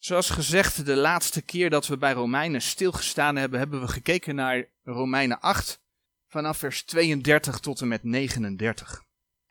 [0.00, 4.64] Zoals gezegd, de laatste keer dat we bij Romeinen stilgestaan hebben, hebben we gekeken naar
[4.82, 5.80] Romeinen 8,
[6.28, 9.04] vanaf vers 32 tot en met 39.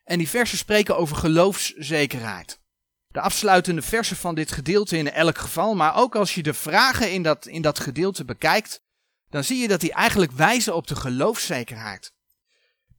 [0.03, 2.59] En die versen spreken over geloofszekerheid.
[3.07, 7.11] De afsluitende versen van dit gedeelte in elk geval, maar ook als je de vragen
[7.11, 8.81] in dat, in dat gedeelte bekijkt,
[9.29, 12.13] dan zie je dat die eigenlijk wijzen op de geloofszekerheid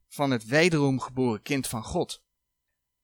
[0.07, 2.21] van het wederom geboren kind van God.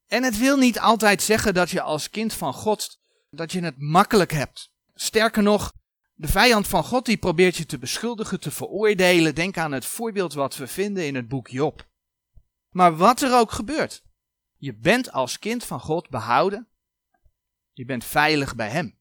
[0.08, 3.00] En het wil niet altijd zeggen dat je als kind van God,
[3.30, 4.72] dat je het makkelijk hebt.
[4.96, 5.74] Sterker nog,
[6.14, 9.36] de vijand van God die probeert je te beschuldigen, te veroordelen.
[9.36, 11.88] Denk aan het voorbeeld wat we vinden in het boek Job.
[12.70, 14.04] Maar wat er ook gebeurt,
[14.58, 16.68] je bent als kind van God behouden.
[17.74, 18.98] Je bent veilig bij Hem.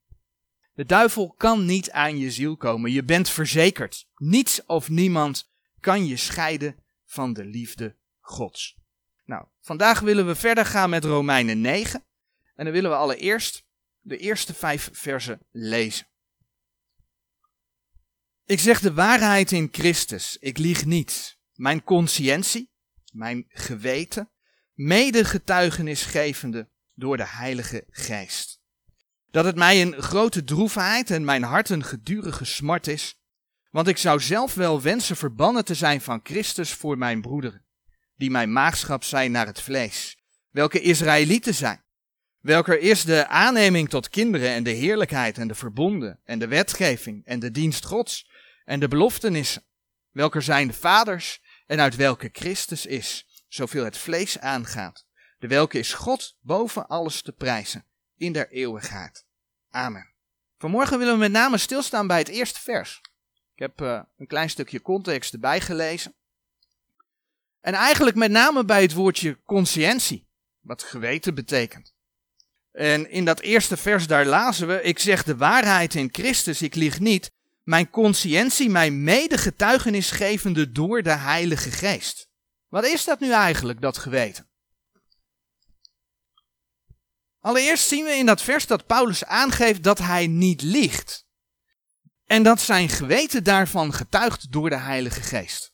[0.74, 2.92] De duivel kan niet aan je ziel komen.
[2.92, 4.08] Je bent verzekerd.
[4.16, 5.50] Niets of niemand
[5.80, 8.76] kan je scheiden van de liefde Gods.
[9.24, 12.04] Nou, vandaag willen we verder gaan met Romeinen 9.
[12.54, 13.65] En dan willen we allereerst
[14.06, 16.06] de eerste vijf versen lezen.
[18.44, 21.38] Ik zeg de waarheid in Christus, ik lieg niet.
[21.54, 22.70] Mijn conscientie,
[23.12, 24.30] mijn geweten,
[24.72, 28.60] mede getuigenis gevende door de Heilige Geest.
[29.30, 33.20] Dat het mij een grote droefheid en mijn hart een gedurige smart is,
[33.70, 37.64] want ik zou zelf wel wensen verbannen te zijn van Christus voor mijn broederen,
[38.16, 40.18] die mijn maagschap zijn naar het vlees,
[40.50, 41.84] welke Israëlieten zijn,
[42.46, 47.24] welker is de aanneming tot kinderen en de heerlijkheid en de verbonden en de wetgeving
[47.24, 48.30] en de dienst Gods
[48.64, 49.64] en de beloftenissen,
[50.10, 55.06] welker zijn de vaders en uit welke Christus is, zoveel het vlees aangaat,
[55.38, 57.84] de welke is God boven alles te prijzen
[58.16, 59.26] in der eeuwigheid.
[59.70, 60.14] Amen.
[60.58, 63.00] Vanmorgen willen we met name stilstaan bij het eerste vers.
[63.54, 66.14] Ik heb uh, een klein stukje context erbij gelezen.
[67.60, 70.28] En eigenlijk met name bij het woordje conscientie,
[70.60, 71.95] wat geweten betekent.
[72.76, 76.74] En in dat eerste vers daar lazen we, ik zeg de waarheid in Christus, ik
[76.74, 77.30] lieg niet,
[77.62, 82.28] mijn conscientie mij mede getuigenis gevende door de Heilige Geest.
[82.68, 84.48] Wat is dat nu eigenlijk, dat geweten?
[87.40, 91.26] Allereerst zien we in dat vers dat Paulus aangeeft dat hij niet liegt.
[92.24, 95.72] En dat zijn geweten daarvan getuigt door de Heilige Geest.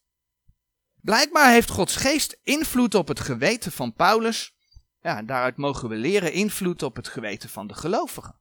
[1.01, 4.55] Blijkbaar heeft Gods Geest invloed op het geweten van Paulus.
[5.03, 8.41] Ja, daaruit mogen we leren invloed op het geweten van de gelovigen.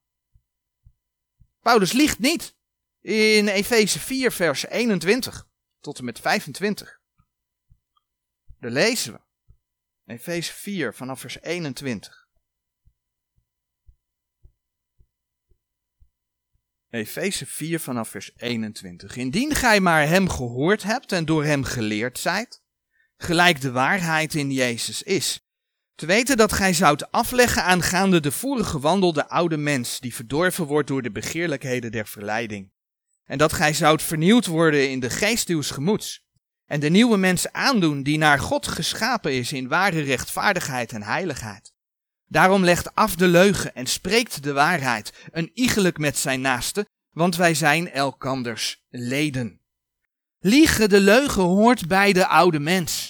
[1.60, 2.56] Paulus liegt niet.
[3.02, 5.48] In Efeze 4, vers 21
[5.80, 7.00] tot en met 25.
[8.60, 9.20] Daar lezen we.
[10.06, 12.28] Efeze 4 vanaf vers 21.
[16.90, 19.16] Efeze 4 vanaf vers 21.
[19.16, 22.64] Indien gij maar hem gehoord hebt en door hem geleerd zijt,
[23.18, 25.46] gelijk de waarheid in Jezus is,
[26.02, 30.88] te weten dat gij zoudt afleggen aangaande de vorige wandelde oude mens, die verdorven wordt
[30.88, 32.72] door de begeerlijkheden der verleiding.
[33.26, 36.26] En dat gij zoudt vernieuwd worden in de geest uws gemoeds.
[36.66, 41.74] En de nieuwe mens aandoen die naar God geschapen is in ware rechtvaardigheid en heiligheid.
[42.28, 47.36] Daarom legt af de leugen en spreekt de waarheid, een iegelijk met zijn naaste, want
[47.36, 49.60] wij zijn elkanders leden.
[50.40, 53.01] Liegen de leugen hoort bij de oude mens.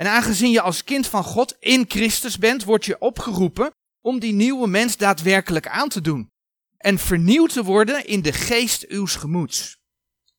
[0.00, 4.32] En aangezien je als kind van God in Christus bent, word je opgeroepen om die
[4.32, 6.30] nieuwe mens daadwerkelijk aan te doen.
[6.76, 9.78] En vernieuwd te worden in de geest uws gemoeds.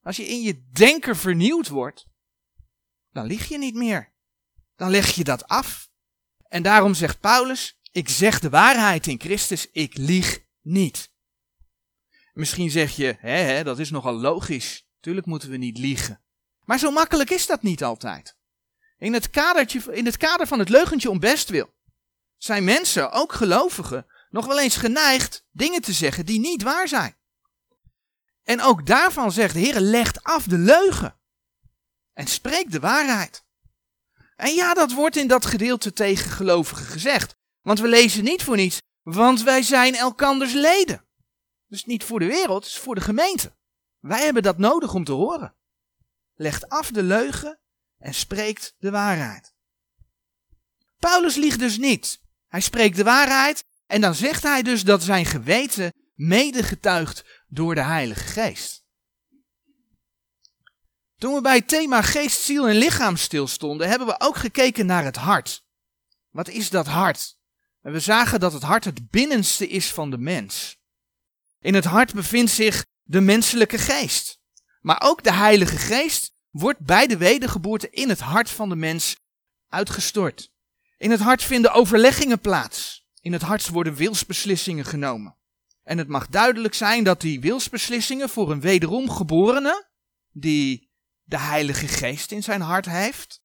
[0.03, 2.07] Als je in je denken vernieuwd wordt,
[3.11, 4.13] dan lieg je niet meer.
[4.75, 5.89] Dan leg je dat af.
[6.47, 11.11] En daarom zegt Paulus, ik zeg de waarheid in Christus, ik lieg niet.
[12.33, 14.88] Misschien zeg je, hè, hè, dat is nogal logisch.
[14.99, 16.22] Tuurlijk moeten we niet liegen.
[16.66, 18.39] Maar zo makkelijk is dat niet altijd.
[19.01, 19.29] In het,
[19.91, 21.73] in het kader van het leugentje om bestwil
[22.38, 27.17] zijn mensen, ook gelovigen, nog wel eens geneigd dingen te zeggen die niet waar zijn.
[28.44, 31.19] En ook daarvan zegt de Heer, legt af de leugen
[32.13, 33.45] en spreekt de waarheid.
[34.35, 37.35] En ja, dat wordt in dat gedeelte tegen gelovigen gezegd.
[37.61, 41.06] Want we lezen niet voor niets, want wij zijn elkanders leden.
[41.67, 43.55] Dus niet voor de wereld, het is voor de gemeente.
[43.99, 45.55] Wij hebben dat nodig om te horen.
[46.34, 47.60] Legt af de leugen
[48.01, 49.53] en spreekt de waarheid.
[50.99, 52.19] Paulus liegt dus niet.
[52.47, 57.83] Hij spreekt de waarheid en dan zegt hij dus dat zijn geweten medegetuigt door de
[57.83, 58.83] Heilige Geest.
[61.17, 65.03] Toen we bij het thema geest, ziel en lichaam stilstonden, hebben we ook gekeken naar
[65.03, 65.63] het hart.
[66.29, 67.37] Wat is dat hart?
[67.81, 70.77] We zagen dat het hart het binnenste is van de mens.
[71.59, 74.39] In het hart bevindt zich de menselijke geest.
[74.81, 79.15] Maar ook de Heilige Geest wordt bij de wedergeboorte in het hart van de mens
[79.67, 80.51] uitgestort.
[80.97, 83.05] In het hart vinden overleggingen plaats.
[83.21, 85.37] In het hart worden wilsbeslissingen genomen.
[85.83, 89.89] En het mag duidelijk zijn dat die wilsbeslissingen voor een wederom geborene,
[90.31, 90.89] die
[91.23, 93.41] de Heilige Geest in zijn hart heeft,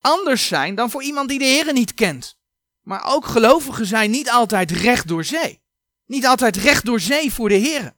[0.00, 2.40] anders zijn dan voor iemand die de Heer niet kent.
[2.80, 5.62] Maar ook gelovigen zijn niet altijd recht door zee.
[6.06, 7.96] Niet altijd recht door zee voor de Heer.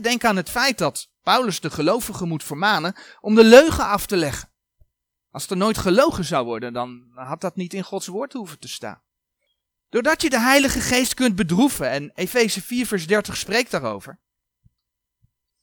[0.00, 4.16] Denk aan het feit dat Paulus de gelovigen moet vermanen om de leugen af te
[4.16, 4.48] leggen.
[5.30, 8.68] Als er nooit gelogen zou worden, dan had dat niet in Gods woord hoeven te
[8.68, 9.02] staan.
[9.88, 14.20] Doordat je de Heilige Geest kunt bedroeven, en Efeze 4 vers 30 spreekt daarover.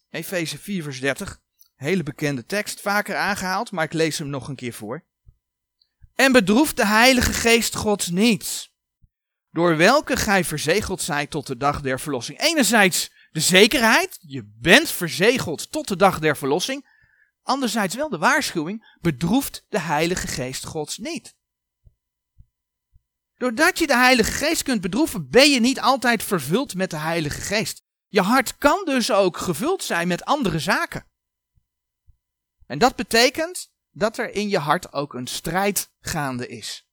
[0.10, 1.42] Efeze 4 vers 30,
[1.75, 5.04] hele bekende tekst, vaker aangehaald, maar ik lees hem nog een keer voor.
[6.15, 8.71] En bedroeft de Heilige Geest Gods niet,
[9.51, 12.39] door welke gij verzegeld zijt tot de dag der verlossing.
[12.39, 16.91] Enerzijds de zekerheid, je bent verzegeld tot de dag der verlossing.
[17.41, 21.35] Anderzijds wel de waarschuwing, bedroeft de Heilige Geest Gods niet.
[23.35, 27.41] Doordat je de Heilige Geest kunt bedroeven, ben je niet altijd vervuld met de Heilige
[27.41, 27.83] Geest.
[28.07, 31.06] Je hart kan dus ook gevuld zijn met andere zaken.
[32.65, 36.88] En dat betekent dat er in je hart ook een strijd gaande is.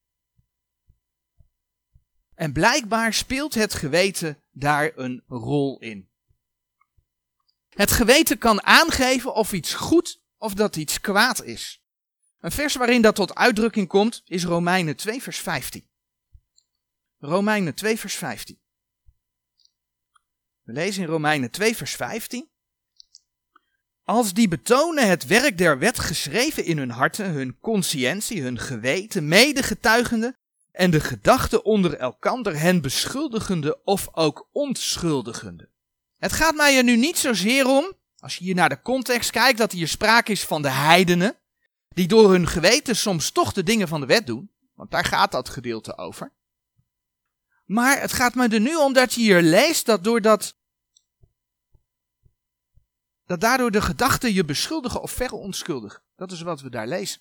[2.35, 6.10] En blijkbaar speelt het geweten daar een rol in.
[7.71, 11.83] Het geweten kan aangeven of iets goed of dat iets kwaad is.
[12.41, 15.89] Een vers waarin dat tot uitdrukking komt is Romeinen 2 vers 15.
[17.19, 18.59] Romeinen 2 vers 15.
[20.63, 22.49] We lezen in Romeinen 2 vers 15.
[24.05, 29.29] Als die betonen het werk der wet geschreven in hun harten, hun conscientie, hun geweten,
[29.29, 30.37] medegetuigende
[30.73, 35.69] en de gedachten onder elkander hen beschuldigende of ook ontschuldigende.
[36.21, 39.59] Het gaat mij er nu niet zozeer om, als je hier naar de context kijkt,
[39.59, 41.37] dat hier sprake is van de heidenen,
[41.89, 45.33] die door hun geweten soms toch de dingen van de wet doen, want daar gaat
[45.33, 46.33] dat gedeelte over.
[47.65, 50.59] Maar het gaat me er nu om dat je hier leest dat doordat
[53.25, 56.03] dat daardoor de gedachten je beschuldigen of verontschuldigen.
[56.17, 57.21] Dat is wat we daar lezen.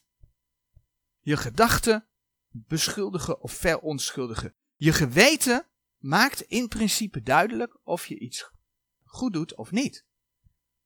[1.19, 2.07] Je gedachten
[2.49, 4.55] beschuldigen of verontschuldigen.
[4.75, 5.67] Je geweten
[5.97, 8.51] maakt in principe duidelijk of je iets
[9.09, 10.05] goed doet of niet.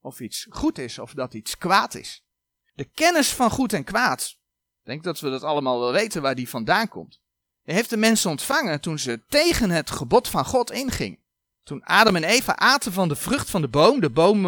[0.02, 2.25] Of iets goed is of dat iets kwaad is.
[2.74, 4.38] De kennis van goed en kwaad,
[4.80, 7.22] ik denk dat we dat allemaal wel weten waar die vandaan komt.
[7.64, 11.20] Die heeft de mensen ontvangen toen ze tegen het gebod van God ingingen.
[11.64, 14.44] Toen Adam en Eva aten van de vrucht van de boom, de boom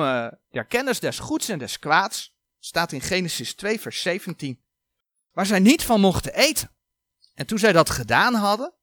[0.50, 4.62] der kennis des goeds en des kwaads, staat in Genesis 2 vers 17,
[5.32, 6.72] waar zij niet van mochten eten.
[7.34, 8.74] En toen zij dat gedaan hadden,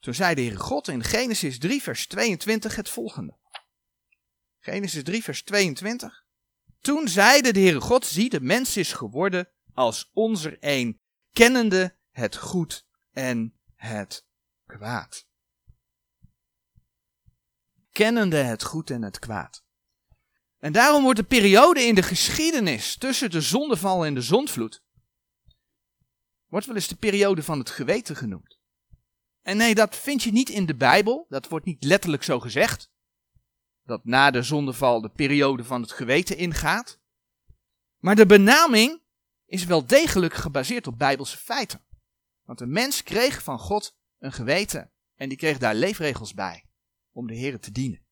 [0.00, 3.36] toen zei de Heere God in Genesis 3 vers 22 het volgende.
[4.64, 6.24] Genesis 3 vers 22.
[6.80, 11.00] Toen zeide de Heere God, zie de mens is geworden als onze een,
[11.32, 14.26] kennende het goed en het
[14.66, 15.26] kwaad.
[17.90, 19.64] Kennende het goed en het kwaad.
[20.58, 24.82] En daarom wordt de periode in de geschiedenis tussen de zondeval en de zondvloed,
[26.46, 28.58] wordt wel eens de periode van het geweten genoemd.
[29.42, 32.92] En nee, dat vind je niet in de Bijbel, dat wordt niet letterlijk zo gezegd
[33.84, 36.98] dat na de zondeval de periode van het geweten ingaat.
[37.98, 39.02] Maar de benaming
[39.46, 41.84] is wel degelijk gebaseerd op bijbelse feiten.
[42.44, 46.64] Want een mens kreeg van God een geweten en die kreeg daar leefregels bij
[47.12, 48.02] om de Heer te dienen.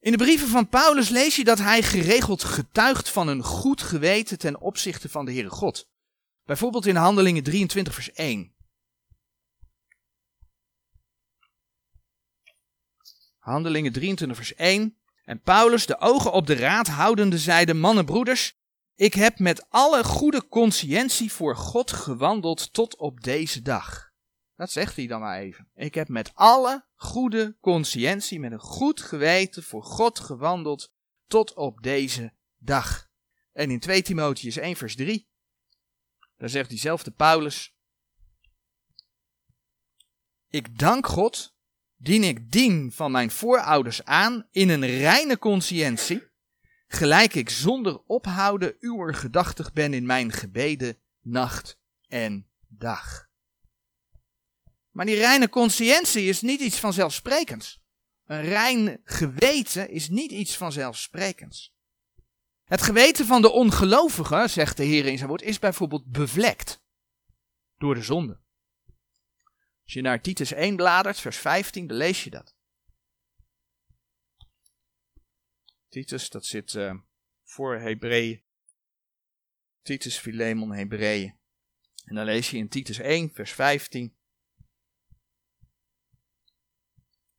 [0.00, 4.38] In de brieven van Paulus lees je dat hij geregeld getuigt van een goed geweten
[4.38, 5.90] ten opzichte van de Heere God.
[6.44, 8.53] Bijvoorbeeld in Handelingen 23 vers 1.
[13.44, 14.96] Handelingen 23 vers 1.
[15.24, 18.58] En Paulus, de ogen op de raad houdende, zeide, mannen broeders,
[18.94, 24.12] ik heb met alle goede conscientie voor God gewandeld tot op deze dag.
[24.56, 25.68] Dat zegt hij dan maar even.
[25.74, 30.92] Ik heb met alle goede conscientie, met een goed geweten voor God gewandeld
[31.26, 33.08] tot op deze dag.
[33.52, 35.28] En in 2 Timotheus 1 vers 3,
[36.36, 37.76] daar zegt diezelfde Paulus,
[40.48, 41.53] ik dank God
[41.96, 46.22] dien ik dien van mijn voorouders aan in een reine conscientie,
[46.86, 53.28] gelijk ik zonder ophouden uwer gedachtig ben in mijn gebeden, nacht en dag.
[54.90, 57.82] Maar die reine conscientie is niet iets vanzelfsprekends.
[58.24, 61.74] Een rein geweten is niet iets vanzelfsprekends.
[62.64, 66.82] Het geweten van de ongelovige, zegt de Heer in zijn woord, is bijvoorbeeld bevlekt
[67.76, 68.43] door de zonde.
[69.84, 72.54] Als je naar Titus 1 bladert, vers 15, dan lees je dat.
[75.88, 76.94] Titus, dat zit uh,
[77.42, 78.42] voor Hebreeën.
[79.82, 81.38] Titus, Philemon, Hebreeën.
[82.04, 84.16] En dan lees je in Titus 1, vers 15.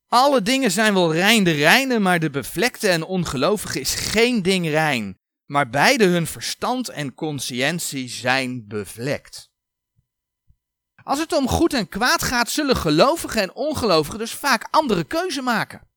[0.07, 4.67] Alle dingen zijn wel rein de reine, maar de bevlekte en ongelovige is geen ding
[4.67, 5.19] rein.
[5.45, 9.53] Maar beide hun verstand en conscientie zijn bevlekt.
[11.05, 15.41] Als het om goed en kwaad gaat, zullen gelovigen en ongelovigen dus vaak andere keuze
[15.41, 15.87] maken.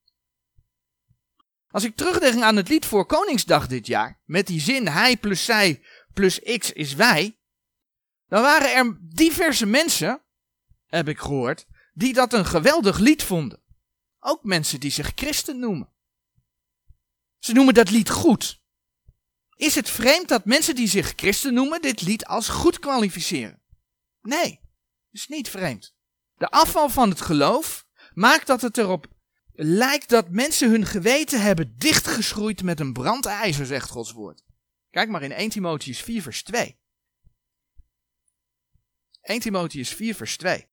[1.68, 5.44] Als ik terugdenk aan het lied voor Koningsdag dit jaar, met die zin hij plus
[5.44, 7.38] zij plus x is wij,
[8.26, 10.22] dan waren er diverse mensen,
[10.86, 13.62] heb ik gehoord, die dat een geweldig lied vonden.
[14.18, 15.92] Ook mensen die zich christen noemen.
[17.38, 18.62] Ze noemen dat lied goed.
[19.56, 23.62] Is het vreemd dat mensen die zich christen noemen dit lied als goed kwalificeren?
[24.20, 24.66] Nee,
[25.10, 25.94] is niet vreemd.
[26.34, 29.06] De afval van het geloof maakt dat het erop
[29.52, 34.44] lijkt dat mensen hun geweten hebben dichtgeschroeid met een brandijzer, zegt Gods woord.
[34.90, 36.78] Kijk maar in 1 Timotheus 4 vers 2.
[39.20, 40.68] 1 Timotheus 4 vers 2.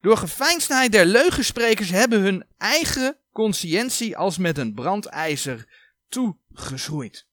[0.00, 5.68] Door geveinsdheid der leugensprekers hebben hun eigen conscientie als met een brandijzer
[6.08, 7.26] toegeschroeid.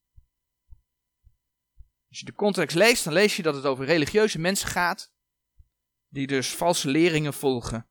[2.09, 5.10] Als je de context leest, dan lees je dat het over religieuze mensen gaat,
[6.11, 7.85] die dus valse leringen volgen.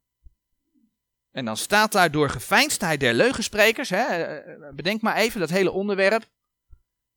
[1.30, 5.70] En dan staat daar door geveinsdheid der leugensprekers, hè, eh, bedenk maar even dat hele
[5.70, 6.28] onderwerp,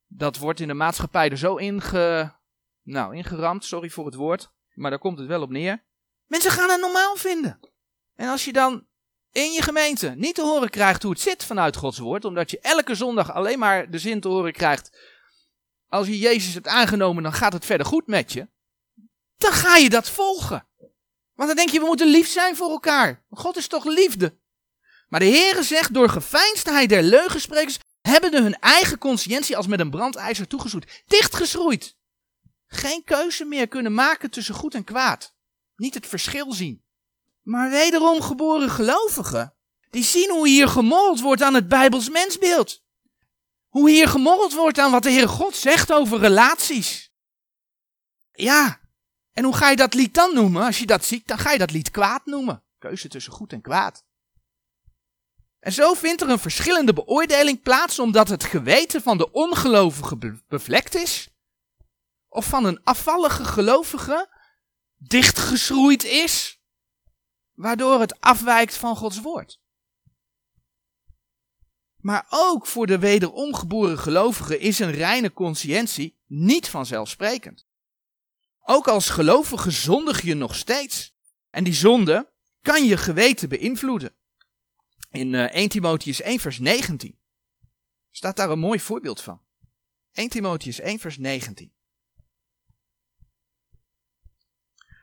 [0.06, 2.32] dat wordt in de maatschappij er zo inge,
[2.82, 5.84] nou, ingeramd, sorry voor het woord, maar daar komt het wel op neer.
[6.26, 7.60] Mensen gaan het normaal vinden.
[8.14, 8.86] En als je dan
[9.30, 12.60] in je gemeente niet te horen krijgt hoe het zit vanuit Gods woord, omdat je
[12.60, 15.12] elke zondag alleen maar de zin te horen krijgt,
[15.88, 18.48] als je Jezus hebt aangenomen, dan gaat het verder goed met je,
[19.36, 20.66] dan ga je dat volgen.
[21.34, 23.24] Want dan denk je, we moeten lief zijn voor elkaar.
[23.30, 24.38] God is toch liefde?
[25.08, 29.80] Maar de Heere zegt, door geveinsdheid der leugensprekers hebben de hun eigen conscientie als met
[29.80, 31.96] een brandijzer toegeschroeid, dichtgeschroeid.
[32.66, 35.34] Geen keuze meer kunnen maken tussen goed en kwaad.
[35.76, 36.84] Niet het verschil zien.
[37.42, 39.54] Maar wederom geboren gelovigen,
[39.90, 42.82] die zien hoe hier gemorreld wordt aan het Bijbels mensbeeld.
[43.68, 47.12] Hoe hier gemorreld wordt aan wat de Heere God zegt over relaties.
[48.32, 48.80] Ja,
[49.34, 50.62] en hoe ga je dat lied dan noemen?
[50.62, 52.62] Als je dat ziet, dan ga je dat lied kwaad noemen.
[52.78, 54.04] Keuze tussen goed en kwaad.
[55.58, 60.94] En zo vindt er een verschillende beoordeling plaats omdat het geweten van de ongelovige bevlekt
[60.94, 61.28] is.
[62.28, 64.28] Of van een afvallige gelovige
[64.96, 66.62] dichtgeschroeid is.
[67.52, 69.60] Waardoor het afwijkt van Gods woord.
[71.96, 77.66] Maar ook voor de wederomgeboren gelovige is een reine conscientie niet vanzelfsprekend.
[78.66, 81.14] Ook als gelovige zondig je nog steeds.
[81.50, 84.14] En die zonde kan je geweten beïnvloeden.
[85.10, 87.18] In uh, eh, 1 Timotheus 1 vers 19
[88.10, 89.42] staat daar een mooi voorbeeld van.
[90.12, 91.72] 1 Timotheus 1 vers 19.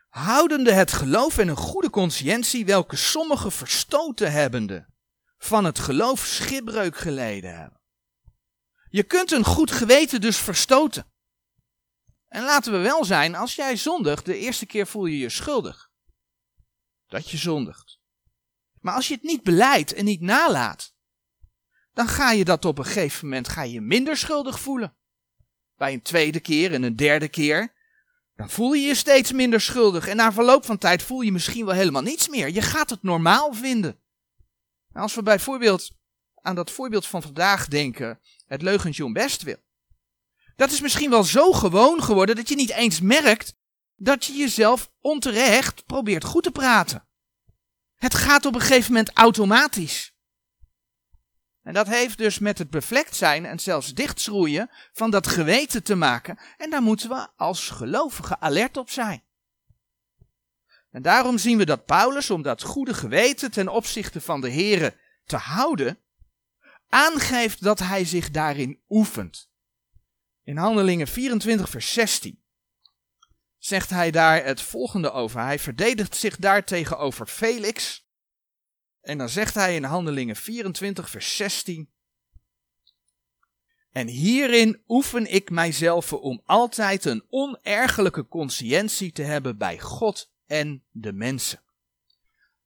[0.09, 4.87] Houdende het geloof en een goede conscientie, welke sommigen verstoten hebbende
[5.37, 7.81] van het geloof schipbreuk geleden hebben.
[8.89, 11.10] Je kunt een goed geweten dus verstoten.
[12.31, 15.89] En laten we wel zijn, als jij zondigt, de eerste keer voel je je schuldig.
[17.07, 17.99] Dat je zondigt.
[18.79, 20.93] Maar als je het niet beleidt en niet nalaat,
[21.93, 24.95] dan ga je dat op een gegeven moment ga je minder schuldig voelen.
[25.75, 27.73] Bij een tweede keer en een derde keer,
[28.35, 30.07] dan voel je je steeds minder schuldig.
[30.07, 32.49] En na verloop van tijd voel je misschien wel helemaal niets meer.
[32.49, 33.99] Je gaat het normaal vinden.
[34.93, 35.91] als we bijvoorbeeld
[36.35, 39.69] aan dat voorbeeld van vandaag denken, het leugentje om best wil.
[40.61, 43.55] Dat is misschien wel zo gewoon geworden dat je niet eens merkt
[43.95, 47.07] dat je jezelf onterecht probeert goed te praten.
[47.95, 50.15] Het gaat op een gegeven moment automatisch.
[51.61, 55.95] En dat heeft dus met het bevlekt zijn en zelfs dichtschroeien van dat geweten te
[55.95, 56.39] maken.
[56.57, 59.23] En daar moeten we als gelovigen alert op zijn.
[60.91, 64.97] En daarom zien we dat Paulus, om dat goede geweten ten opzichte van de Here
[65.25, 65.99] te houden,
[66.89, 69.50] aangeeft dat hij zich daarin oefent.
[70.43, 72.41] In Handelingen 24, vers 16
[73.57, 75.41] zegt hij daar het volgende over.
[75.41, 78.05] Hij verdedigt zich daar tegenover Felix.
[79.01, 81.89] En dan zegt hij in Handelingen 24, vers 16.
[83.91, 90.83] En hierin oefen ik mijzelf om altijd een onergelijke conscientie te hebben bij God en
[90.91, 91.61] de mensen.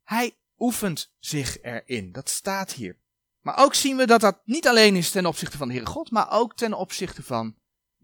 [0.03, 2.12] Hij oefent zich erin.
[2.12, 2.98] Dat staat hier.
[3.41, 6.12] Maar ook zien we dat dat niet alleen is ten opzichte van de Heere God,
[6.12, 7.55] maar ook ten opzichte van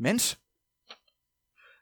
[0.02, 0.38] mensen.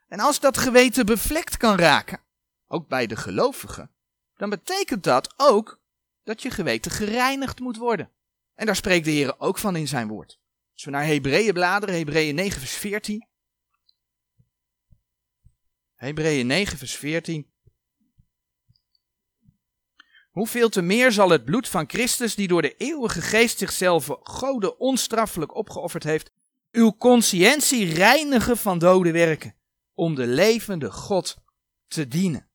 [0.08, 2.20] En als dat geweten bevlekt kan raken,
[2.66, 3.90] ook bij de gelovigen,
[4.36, 5.80] dan betekent dat ook
[6.22, 8.10] dat je geweten gereinigd moet worden.
[8.54, 10.38] En daar spreekt de Heer ook van in zijn woord.
[10.72, 13.28] Als we naar Hebreeën bladeren, Hebreeën 9 vers 14.
[15.94, 17.50] Hebreeën 9 vers 14.
[20.30, 24.78] Hoeveel te meer zal het bloed van Christus, die door de eeuwige geest zichzelf Gode
[24.78, 26.32] onstraffelijk opgeofferd heeft,
[26.70, 29.54] uw conscientie reinigen van dode werken,
[29.94, 31.36] om de levende God
[31.86, 32.50] te dienen.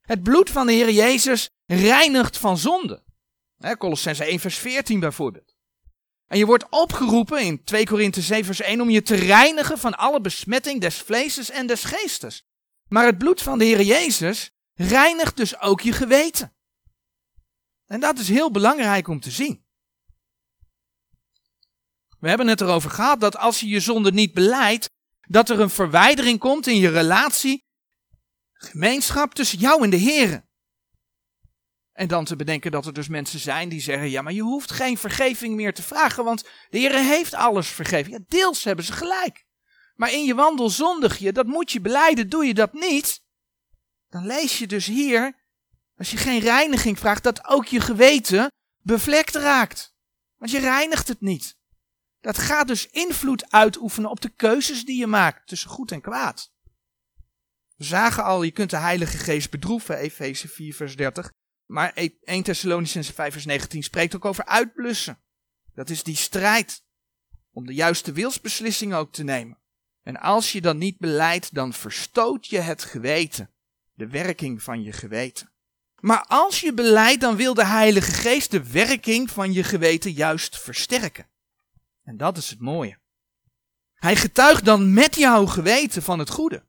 [0.00, 3.02] Het bloed van de Heer Jezus reinigt van zonde.
[3.78, 5.54] Colossense 1 vers 14 bijvoorbeeld.
[6.26, 9.94] En je wordt opgeroepen in 2 Korinthe 7 vers 1 om je te reinigen van
[9.94, 12.44] alle besmetting des vleeses en des geestes.
[12.88, 16.54] Maar het bloed van de Heer Jezus reinigt dus ook je geweten.
[17.86, 19.64] En dat is heel belangrijk om te zien.
[22.20, 25.70] We hebben het erover gehad dat als je je zonde niet beleidt, dat er een
[25.70, 27.64] verwijdering komt in je relatie,
[28.52, 30.48] gemeenschap tussen jou en de Heer.
[31.92, 34.70] En dan te bedenken dat er dus mensen zijn die zeggen: ja, maar je hoeft
[34.70, 38.12] geen vergeving meer te vragen, want de Heer heeft alles vergeven.
[38.12, 39.44] Ja, deels hebben ze gelijk.
[39.94, 42.28] Maar in je wandel zondig je, dat moet je beleiden.
[42.28, 43.22] Doe je dat niet,
[44.08, 45.36] dan lees je dus hier,
[45.96, 49.94] als je geen reiniging vraagt, dat ook je geweten bevlekt raakt.
[50.36, 51.58] Want je reinigt het niet.
[52.20, 56.52] Dat gaat dus invloed uitoefenen op de keuzes die je maakt tussen goed en kwaad.
[57.76, 61.32] We zagen al, je kunt de Heilige Geest bedroeven, Efeze 4 vers 30.
[61.66, 61.92] Maar
[62.24, 65.18] 1 Thessalonicense 5 vers 19 spreekt ook over uitblussen.
[65.74, 66.84] Dat is die strijd
[67.52, 69.58] om de juiste wilsbeslissing ook te nemen.
[70.02, 73.50] En als je dan niet beleidt, dan verstoot je het geweten,
[73.94, 75.52] de werking van je geweten.
[76.00, 80.60] Maar als je beleidt, dan wil de Heilige Geest de werking van je geweten juist
[80.60, 81.26] versterken.
[82.10, 82.98] En dat is het mooie.
[83.94, 86.64] Hij getuigt dan met jouw geweten van het goede.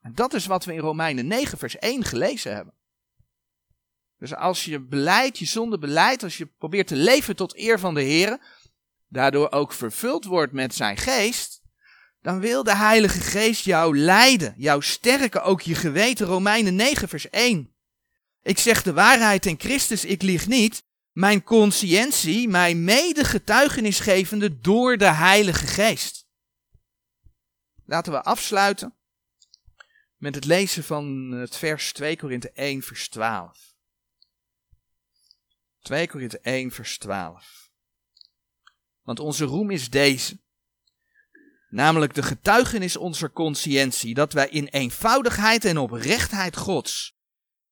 [0.00, 2.74] En dat is wat we in Romeinen 9, vers 1 gelezen hebben.
[4.18, 7.94] Dus als je beleid, je zonde beleidt, als je probeert te leven tot eer van
[7.94, 8.38] de Heer,
[9.08, 11.62] daardoor ook vervuld wordt met zijn geest,
[12.20, 16.26] dan wil de Heilige Geest jou leiden, jou sterken, ook je geweten.
[16.26, 17.74] Romeinen 9, vers 1.
[18.42, 20.84] Ik zeg de waarheid in Christus, ik lieg niet.
[21.14, 26.26] Mijn conscientie, mijn medegetuigenisgevende door de Heilige Geest.
[27.84, 28.94] Laten we afsluiten
[30.16, 33.74] met het lezen van het vers 2 Korinthe 1, vers 12.
[35.80, 37.70] 2 Korinthe 1, vers 12.
[39.02, 40.38] Want onze roem is deze.
[41.68, 47.13] Namelijk de getuigenis onze conscientie, dat wij in eenvoudigheid en oprechtheid Gods,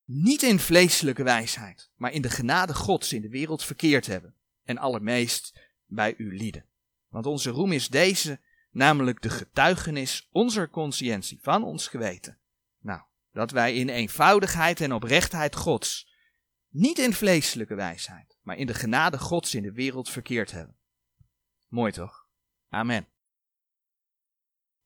[0.05, 4.35] niet in vleeselijke wijsheid, maar in de genade Gods in de wereld verkeerd hebben.
[4.63, 6.65] En allermeest bij uw lieden.
[7.07, 8.39] Want onze roem is deze,
[8.71, 12.37] namelijk de getuigenis onze conscientie, van ons geweten.
[12.79, 16.11] Nou, dat wij in eenvoudigheid en oprechtheid Gods,
[16.69, 20.77] niet in vleeselijke wijsheid, maar in de genade Gods in de wereld verkeerd hebben.
[21.67, 22.27] Mooi toch?
[22.69, 23.07] Amen.